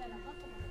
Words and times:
Gracias. 0.00 0.69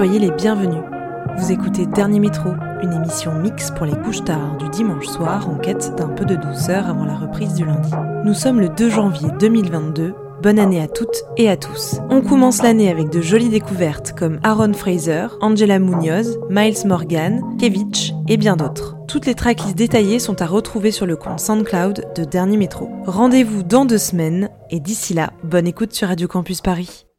Soyez 0.00 0.18
les 0.18 0.30
bienvenus. 0.30 0.82
Vous 1.36 1.52
écoutez 1.52 1.84
Dernier 1.84 2.20
Métro, 2.20 2.48
une 2.82 2.94
émission 2.94 3.34
mix 3.34 3.70
pour 3.70 3.84
les 3.84 3.92
couches 3.92 4.24
tard 4.24 4.56
du 4.56 4.66
dimanche 4.70 5.04
soir 5.04 5.46
en 5.46 5.56
quête 5.56 5.94
d'un 5.94 6.08
peu 6.08 6.24
de 6.24 6.36
douceur 6.36 6.86
avant 6.86 7.04
la 7.04 7.18
reprise 7.18 7.52
du 7.52 7.66
lundi. 7.66 7.90
Nous 8.24 8.32
sommes 8.32 8.60
le 8.60 8.70
2 8.70 8.88
janvier 8.88 9.28
2022. 9.38 10.14
Bonne 10.42 10.58
année 10.58 10.80
à 10.80 10.88
toutes 10.88 11.24
et 11.36 11.50
à 11.50 11.58
tous. 11.58 12.00
On 12.08 12.22
commence 12.22 12.62
l'année 12.62 12.90
avec 12.90 13.10
de 13.10 13.20
jolies 13.20 13.50
découvertes 13.50 14.14
comme 14.18 14.40
Aaron 14.42 14.72
Fraser, 14.72 15.26
Angela 15.42 15.78
Munoz, 15.78 16.40
Miles 16.48 16.86
Morgan, 16.86 17.42
Kevich 17.58 18.14
et 18.26 18.38
bien 18.38 18.56
d'autres. 18.56 18.96
Toutes 19.06 19.26
les 19.26 19.34
tracklists 19.34 19.76
détaillées 19.76 20.18
sont 20.18 20.40
à 20.40 20.46
retrouver 20.46 20.92
sur 20.92 21.04
le 21.04 21.16
compte 21.16 21.40
SoundCloud 21.40 22.06
de 22.16 22.24
Dernier 22.24 22.56
Métro. 22.56 22.88
Rendez-vous 23.04 23.62
dans 23.62 23.84
deux 23.84 23.98
semaines 23.98 24.48
et 24.70 24.80
d'ici 24.80 25.12
là, 25.12 25.34
bonne 25.44 25.66
écoute 25.66 25.92
sur 25.92 26.08
Radio 26.08 26.26
Campus 26.26 26.62
Paris. 26.62 27.09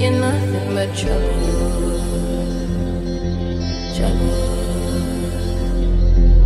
You're 0.00 0.10
nothing 0.12 0.74
but 0.74 0.96
trouble. 0.96 2.00
Trouble. 3.96 4.50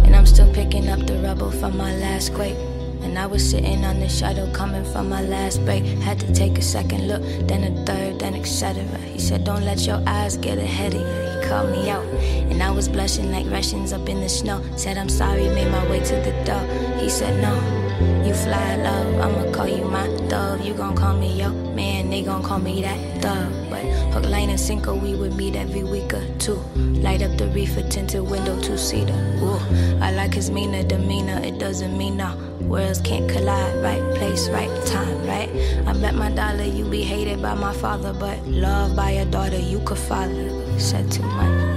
And 0.04 0.14
I'm 0.14 0.26
still 0.26 0.52
picking 0.52 0.88
up 0.88 1.06
the 1.06 1.16
rubble 1.18 1.50
from 1.50 1.76
my 1.76 1.94
last 1.96 2.34
quake. 2.34 2.56
And 3.02 3.18
I 3.18 3.26
was 3.26 3.48
sitting 3.48 3.84
on 3.84 4.00
the 4.00 4.08
shadow 4.08 4.50
coming 4.52 4.84
from 4.84 5.08
my 5.08 5.22
last 5.22 5.64
break. 5.64 5.84
Had 5.84 6.18
to 6.20 6.32
take 6.34 6.58
a 6.58 6.62
second 6.62 7.06
look, 7.06 7.22
then 7.46 7.64
a 7.64 7.84
third, 7.84 8.18
then 8.18 8.34
etc. 8.34 8.82
He 9.12 9.18
said, 9.18 9.44
Don't 9.44 9.64
let 9.64 9.86
your 9.86 10.02
eyes 10.06 10.36
get 10.36 10.58
ahead 10.58 10.94
of 10.94 11.00
you. 11.00 11.06
He 11.06 11.46
called 11.46 11.70
me 11.70 11.90
out, 11.90 12.04
and 12.50 12.62
I 12.62 12.70
was 12.70 12.88
blushing 12.88 13.30
like 13.30 13.46
Russians 13.50 13.92
up 13.92 14.08
in 14.08 14.20
the 14.20 14.28
snow. 14.28 14.62
Said, 14.76 14.98
I'm 14.98 15.08
sorry, 15.08 15.48
made 15.48 15.70
my 15.70 15.88
way 15.90 16.00
to 16.00 16.16
the 16.16 16.32
door. 16.44 16.64
He 16.98 17.08
said, 17.08 17.40
No, 17.42 17.83
you 18.26 18.34
fly 18.34 18.76
love, 18.76 19.20
I'ma 19.20 19.52
call 19.52 19.68
you 19.68 19.84
my 19.84 20.06
dove. 20.28 20.64
You 20.64 20.74
gon' 20.74 20.96
call 20.96 21.16
me 21.16 21.38
yo 21.38 21.50
man, 21.74 22.10
they 22.10 22.22
gon' 22.22 22.42
call 22.42 22.58
me 22.58 22.82
that 22.82 23.20
dove. 23.20 23.70
But 23.70 23.84
hook, 24.12 24.26
line, 24.26 24.50
and 24.50 24.60
sinker, 24.60 24.94
we 24.94 25.14
would 25.14 25.34
meet 25.34 25.56
every 25.56 25.84
week 25.84 26.14
or 26.14 26.24
two. 26.38 26.60
Light 26.76 27.22
up 27.22 27.36
the 27.36 27.48
reefer, 27.48 27.82
tinted 27.88 28.22
window, 28.22 28.60
two 28.60 28.78
seater. 28.78 29.12
Ooh, 29.42 29.60
I 30.00 30.12
like 30.12 30.34
his 30.34 30.50
meaner 30.50 30.82
demeanor, 30.82 31.40
it 31.44 31.58
doesn't 31.58 31.96
mean 31.96 32.16
no. 32.16 32.36
Worlds 32.60 33.00
can't 33.00 33.30
collide, 33.30 33.82
right 33.82 34.02
place, 34.16 34.48
right 34.48 34.70
time, 34.86 35.26
right? 35.26 35.50
I 35.86 35.92
bet 35.92 36.14
my 36.14 36.30
dollar 36.30 36.64
you 36.64 36.84
be 36.84 37.02
hated 37.02 37.42
by 37.42 37.54
my 37.54 37.72
father, 37.74 38.12
but 38.12 38.44
loved 38.46 38.96
by 38.96 39.12
your 39.12 39.26
daughter, 39.26 39.58
you 39.58 39.80
could 39.80 39.98
father. 39.98 40.78
Said 40.78 41.10
too 41.10 41.22
much. 41.22 41.74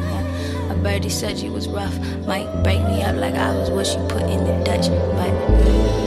A 0.70 0.76
birdie 0.76 1.10
said 1.10 1.38
you 1.38 1.52
was 1.52 1.68
rough, 1.68 1.98
might 2.26 2.48
break 2.64 2.82
me 2.84 3.02
up 3.02 3.16
like 3.16 3.36
I 3.36 3.54
was 3.56 3.70
what 3.70 3.88
she 3.88 3.98
put 4.10 4.24
in 4.24 4.44
the 4.44 4.64
Dutch, 4.66 4.90
but 4.90 6.07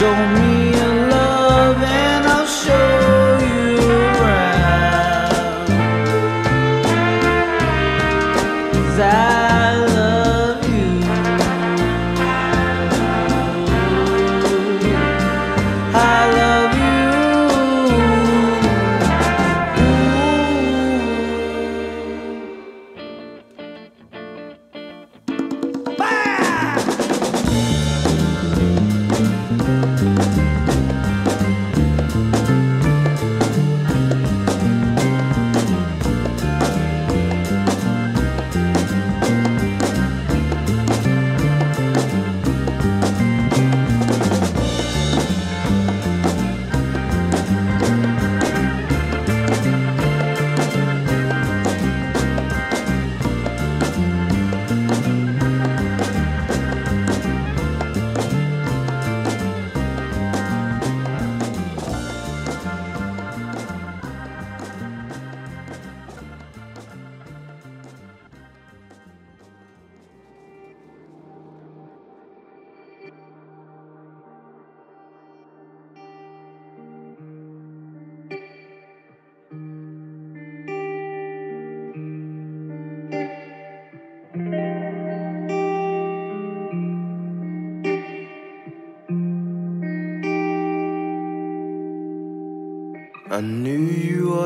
Show 0.00 0.16
me 0.32 0.79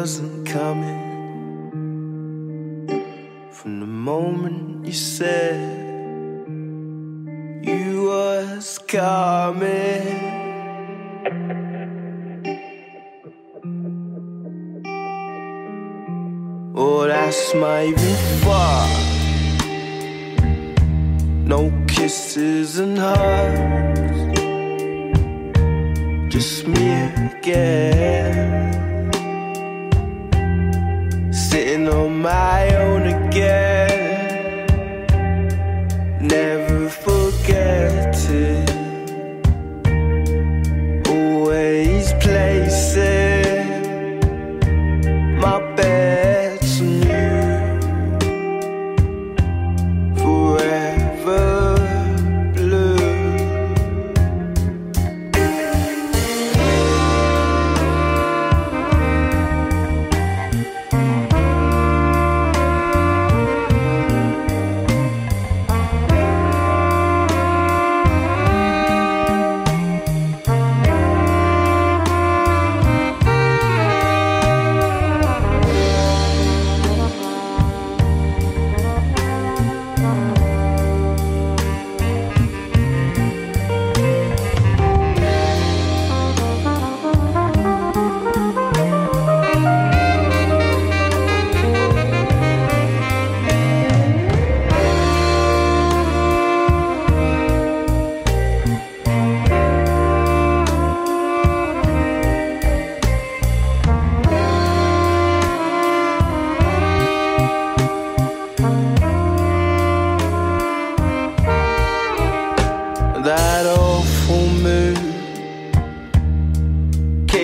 wasn't 0.04 0.46
coming 0.46 1.00
from 3.50 3.80
the 3.80 3.86
moment 3.86 4.84
you 4.84 4.92
said 4.92 6.46
you 7.66 8.04
was 8.10 8.78
coming. 8.86 10.02
Oh, 16.76 17.06
that's 17.06 17.54
my 17.54 17.90
far. 18.44 18.86
No 21.46 21.72
kisses 21.88 22.78
and 22.78 22.98
hugs, 22.98 24.20
just 26.30 26.66
me 26.66 26.92
again 27.38 28.93
sitting 31.54 31.88
on 31.88 32.20
my 32.20 32.74
own 32.74 33.02
again. 33.06 34.66
Never 36.20 36.88
forget 36.88 38.14
always 38.26 38.73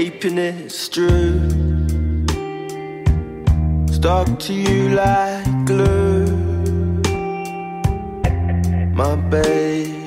keeping 0.03 0.39
it 0.39 0.71
true, 0.91 1.39
stuck 3.93 4.39
to 4.39 4.55
you 4.55 4.95
like 4.95 5.67
glue. 5.67 6.25
My 8.95 9.15
baby, 9.29 10.00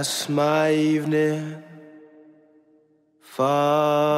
that's 0.00 0.30
my 0.30 0.72
evening. 0.72 1.62
Far. 3.20 4.09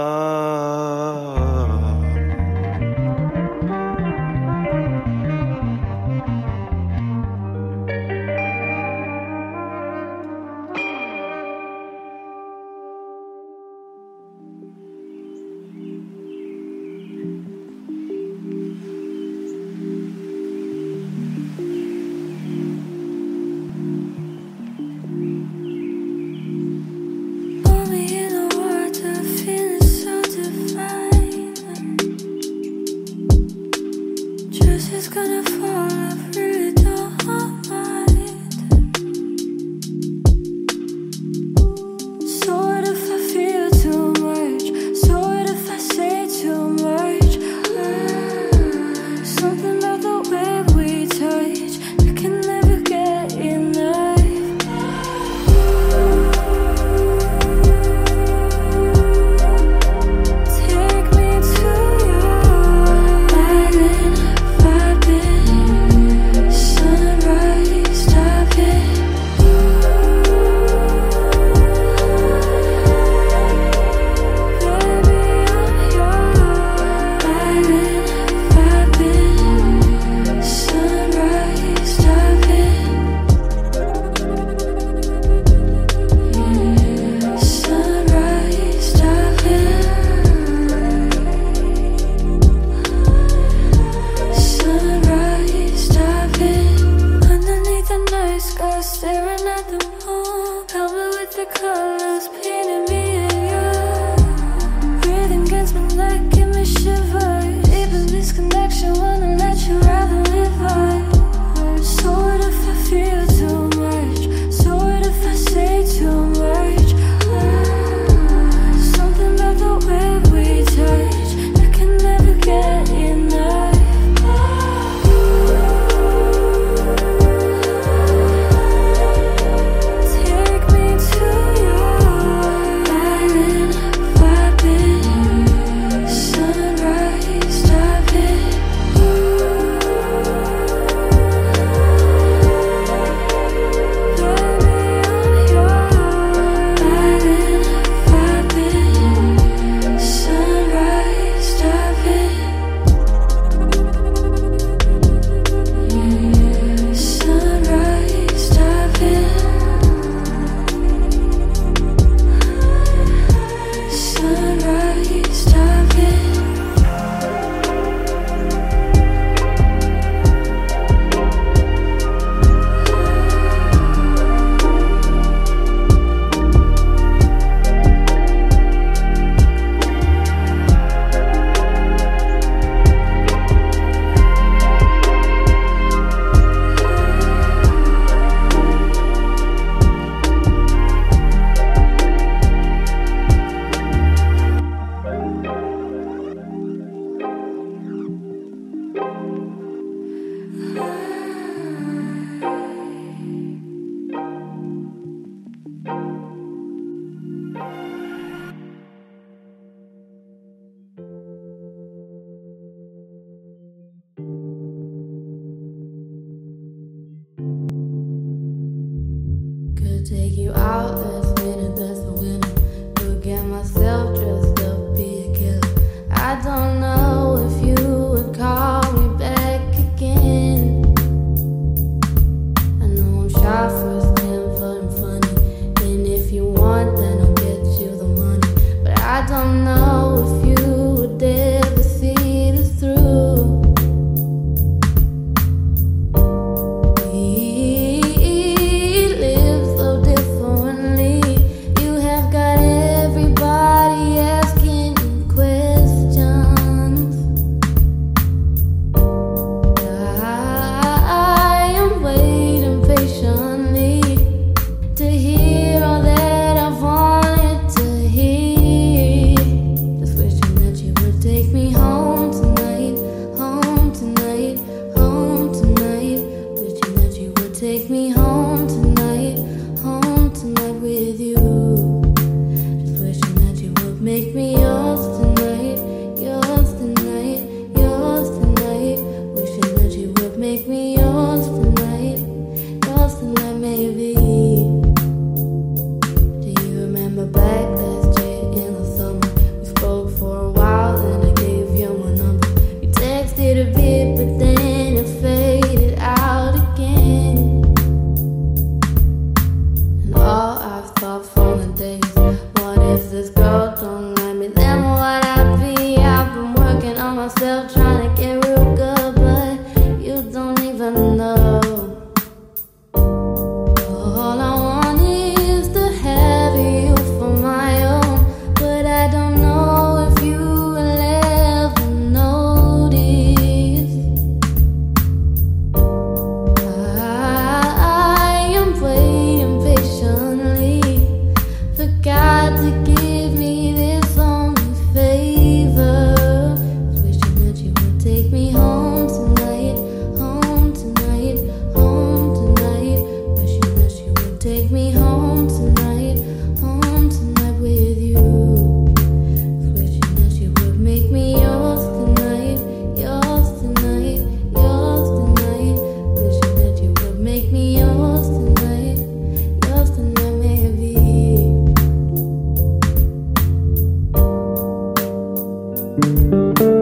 Dernier 375.99 376.82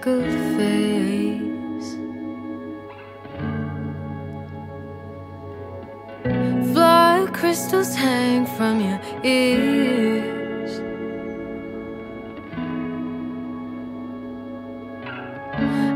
like 0.00 0.06
a 0.06 0.22
face. 0.56 1.96
Fly 6.72 7.28
crystals 7.32 7.94
hang 7.94 8.46
from 8.46 8.80
your 8.80 9.00
ears. 9.24 10.80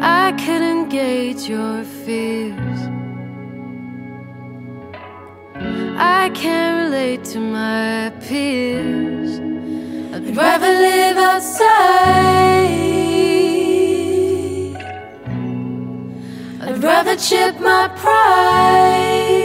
I 0.02 0.32
couldn't 0.32 0.88
gauge 0.88 1.48
your 1.48 1.84
fears. 1.84 2.80
I 5.96 6.30
can't 6.34 6.90
relate 6.90 7.24
to 7.32 7.40
my 7.40 8.12
peers. 8.20 9.38
I'd 10.14 10.36
rather 10.36 10.68
live 10.68 11.16
outside. 11.16 12.83
brother 16.84 17.16
chip 17.16 17.58
my 17.60 17.88
pride. 17.96 19.43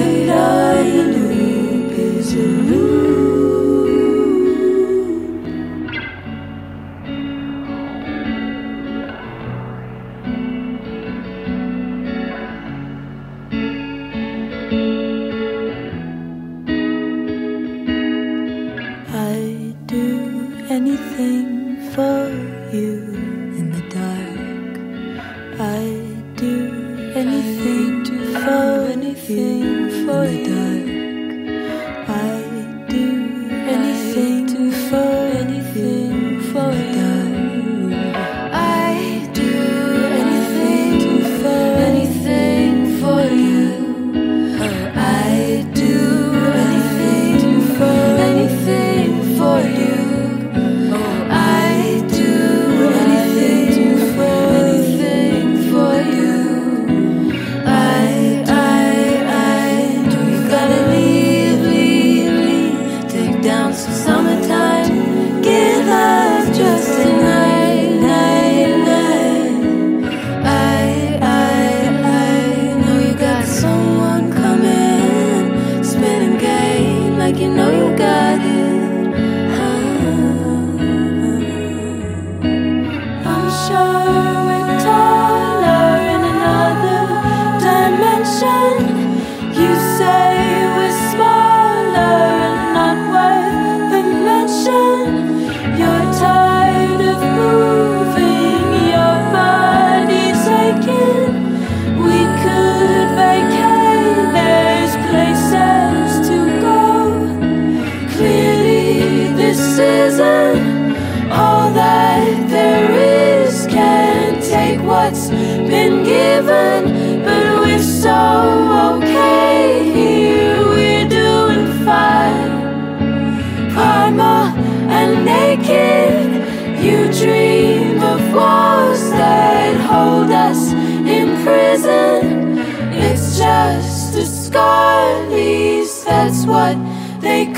light 0.00 0.28
I 0.28 0.82
loop 0.82 1.92
is 1.92 2.34
a 2.34 2.38
loop. 2.38 3.09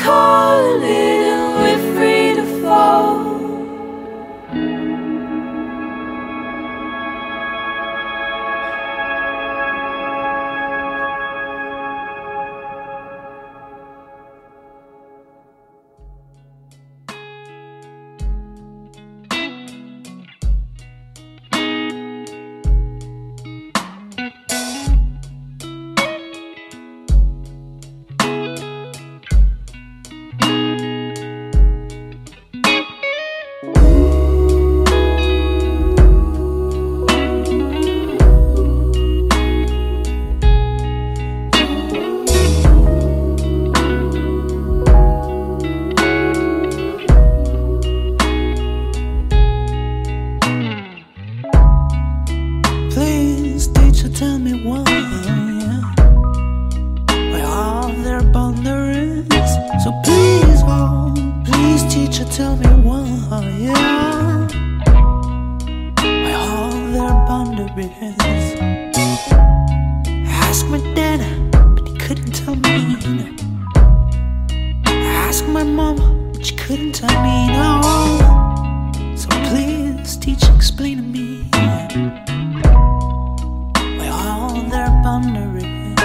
calling. 0.02 1.21
Ask 75.32 75.46
my 75.46 75.62
mom, 75.62 75.96
but 76.34 76.44
she 76.44 76.54
couldn't 76.56 76.92
tell 76.92 77.22
me 77.22 77.46
no. 77.56 79.16
So 79.16 79.30
please, 79.48 80.18
teacher, 80.18 80.52
explain 80.54 80.98
to 80.98 81.02
me 81.02 81.48
why 83.96 84.08
all 84.12 84.60
their 84.68 84.90
boundaries. 85.02 85.96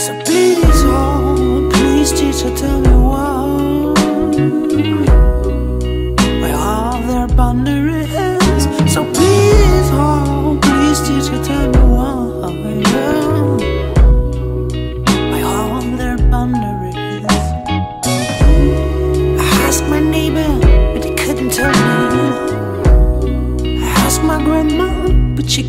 So 0.00 0.12
please, 0.24 0.84
oh, 0.84 1.68
please, 1.72 2.12
teacher, 2.12 2.56
tell 2.56 2.80
me. 2.80 2.85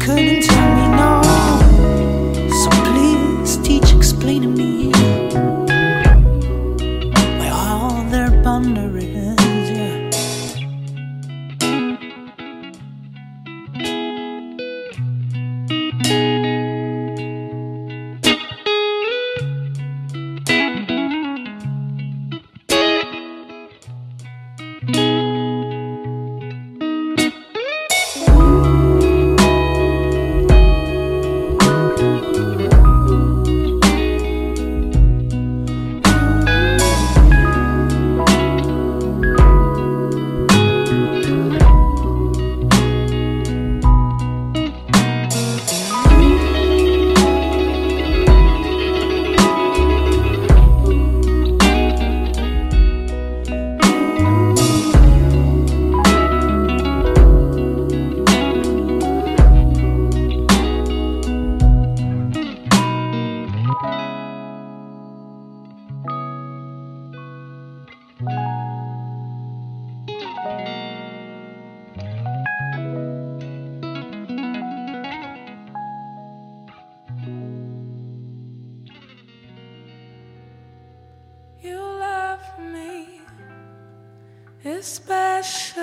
couldn't 0.08 0.47
You 68.28 68.34
love 81.80 82.60
me, 82.60 83.22
especially. 84.66 85.77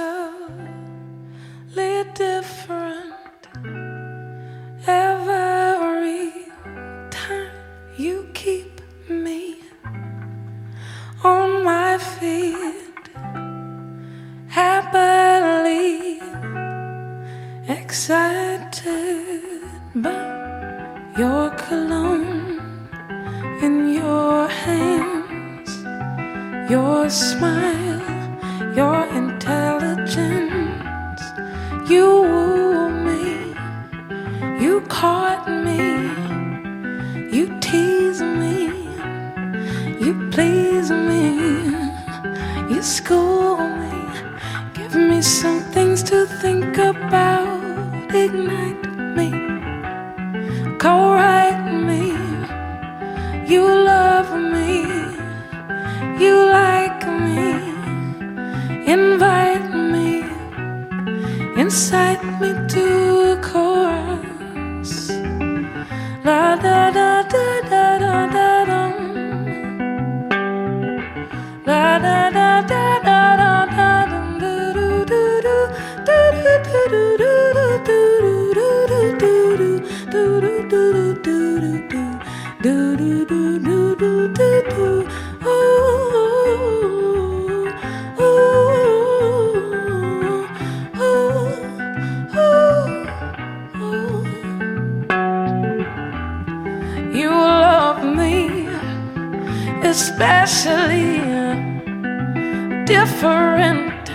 different 103.15 104.11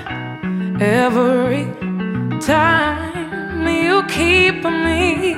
every 0.82 1.64
time 2.42 3.66
you 3.66 4.04
keep 4.10 4.62
me 4.64 5.36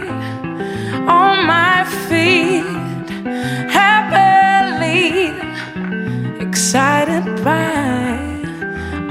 on 1.08 1.46
my 1.46 1.86
feet, 2.08 3.10
happily 3.70 5.30
excited 6.46 7.24
by 7.44 8.18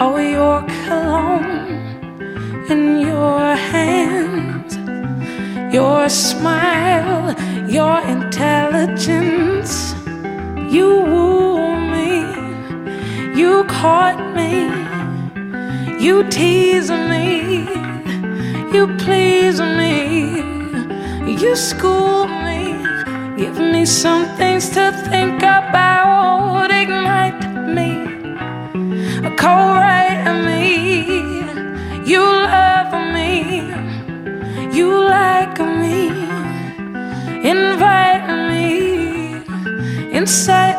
all 0.01 0.21
your 0.21 0.63
cologne 0.83 1.79
in 2.69 3.01
your 3.01 3.55
hands, 3.55 4.75
your 5.73 6.09
smile, 6.09 7.37
your 7.69 8.01
intelligence. 8.17 9.95
You 10.75 10.89
woo 11.11 11.77
me, 11.95 12.15
you 13.41 13.65
caught 13.65 14.20
you 16.01 16.25
tease 16.31 16.91
me, 16.91 17.59
you 18.73 18.87
please 18.97 19.61
me, 19.61 20.41
you 21.43 21.55
school 21.55 22.27
me, 22.27 22.73
give 23.37 23.59
me 23.59 23.85
some 23.85 24.25
things 24.39 24.71
to 24.71 24.93
think 25.11 25.43
about. 25.43 26.71
Ignite 26.71 27.45
me, 27.77 27.91
co-write 29.37 30.25
me. 30.47 30.65
You 32.11 32.23
love 32.23 32.93
me, 33.13 33.61
you 34.75 34.89
like 35.05 35.59
me, 35.61 36.09
invite 37.47 38.27
me 38.49 39.45
inside. 40.17 40.70